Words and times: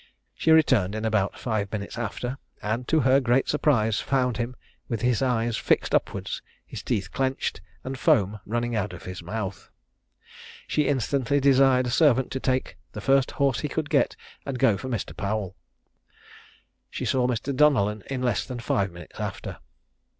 She 0.33 0.49
returned 0.49 0.95
in 0.95 1.05
about 1.05 1.37
five 1.37 1.71
minutes 1.71 1.95
after, 1.95 2.39
and 2.63 2.87
to 2.87 3.01
her 3.01 3.19
great 3.19 3.47
surprise 3.47 3.99
found 3.99 4.37
him 4.37 4.55
with 4.89 5.01
his 5.01 5.21
eyes 5.21 5.57
fixed 5.57 5.93
upwards, 5.93 6.41
his 6.65 6.81
teeth 6.81 7.11
clenched, 7.11 7.61
and 7.83 7.99
foam 7.99 8.39
running 8.47 8.75
out 8.75 8.93
of 8.93 9.03
his 9.03 9.21
mouth. 9.21 9.69
She 10.67 10.87
instantly 10.87 11.39
desired 11.39 11.85
a 11.85 11.91
servant 11.91 12.31
to 12.31 12.39
take 12.39 12.79
the 12.93 12.99
first 12.99 13.29
horse 13.33 13.59
he 13.59 13.69
could 13.69 13.91
get 13.91 14.15
and 14.43 14.57
go 14.57 14.75
for 14.75 14.89
Mr. 14.89 15.15
Powell. 15.15 15.55
She 16.89 17.05
saw 17.05 17.27
Mr. 17.27 17.55
Donellan 17.55 18.01
in 18.09 18.23
less 18.23 18.43
than 18.43 18.59
five 18.59 18.91
minutes 18.91 19.19
after. 19.19 19.59